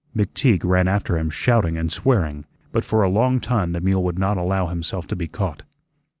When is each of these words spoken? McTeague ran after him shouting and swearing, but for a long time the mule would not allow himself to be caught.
McTeague 0.17 0.63
ran 0.63 0.87
after 0.87 1.15
him 1.15 1.29
shouting 1.29 1.77
and 1.77 1.91
swearing, 1.91 2.45
but 2.71 2.83
for 2.83 3.03
a 3.03 3.07
long 3.07 3.39
time 3.39 3.69
the 3.69 3.79
mule 3.79 4.01
would 4.03 4.17
not 4.17 4.35
allow 4.35 4.65
himself 4.65 5.05
to 5.05 5.15
be 5.15 5.27
caught. 5.27 5.61